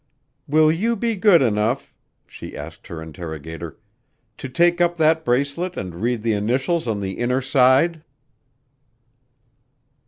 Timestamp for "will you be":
0.47-1.15